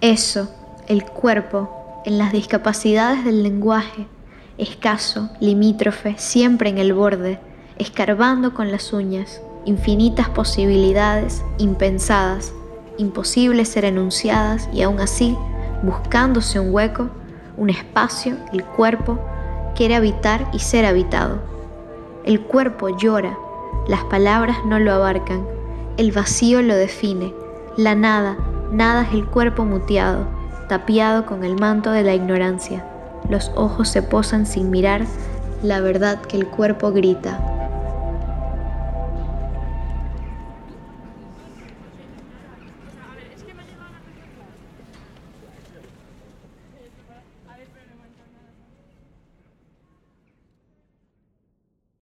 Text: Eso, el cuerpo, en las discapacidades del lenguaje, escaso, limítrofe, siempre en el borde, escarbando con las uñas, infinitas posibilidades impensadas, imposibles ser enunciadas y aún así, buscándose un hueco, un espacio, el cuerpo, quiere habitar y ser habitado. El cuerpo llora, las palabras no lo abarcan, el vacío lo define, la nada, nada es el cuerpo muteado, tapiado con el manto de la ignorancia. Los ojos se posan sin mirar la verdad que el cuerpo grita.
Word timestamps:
Eso, 0.00 0.48
el 0.86 1.02
cuerpo, 1.02 2.02
en 2.04 2.18
las 2.18 2.30
discapacidades 2.30 3.24
del 3.24 3.42
lenguaje, 3.42 4.06
escaso, 4.56 5.28
limítrofe, 5.40 6.14
siempre 6.18 6.70
en 6.70 6.78
el 6.78 6.92
borde, 6.92 7.40
escarbando 7.78 8.54
con 8.54 8.70
las 8.70 8.92
uñas, 8.92 9.42
infinitas 9.64 10.28
posibilidades 10.28 11.42
impensadas, 11.58 12.52
imposibles 12.96 13.70
ser 13.70 13.84
enunciadas 13.86 14.68
y 14.72 14.82
aún 14.82 15.00
así, 15.00 15.36
buscándose 15.82 16.60
un 16.60 16.72
hueco, 16.72 17.10
un 17.56 17.68
espacio, 17.68 18.36
el 18.52 18.64
cuerpo, 18.64 19.18
quiere 19.74 19.96
habitar 19.96 20.48
y 20.52 20.60
ser 20.60 20.86
habitado. 20.86 21.40
El 22.24 22.40
cuerpo 22.42 22.96
llora, 22.96 23.36
las 23.88 24.04
palabras 24.04 24.58
no 24.64 24.78
lo 24.78 24.92
abarcan, 24.92 25.44
el 25.96 26.12
vacío 26.12 26.62
lo 26.62 26.76
define, 26.76 27.34
la 27.76 27.96
nada, 27.96 28.36
nada 28.70 29.02
es 29.02 29.14
el 29.14 29.26
cuerpo 29.26 29.64
muteado, 29.64 30.26
tapiado 30.68 31.26
con 31.26 31.44
el 31.44 31.58
manto 31.58 31.90
de 31.90 32.02
la 32.02 32.14
ignorancia. 32.14 32.84
Los 33.28 33.50
ojos 33.56 33.88
se 33.88 34.02
posan 34.02 34.46
sin 34.46 34.70
mirar 34.70 35.02
la 35.62 35.80
verdad 35.80 36.20
que 36.20 36.36
el 36.36 36.46
cuerpo 36.46 36.92
grita. 36.92 37.57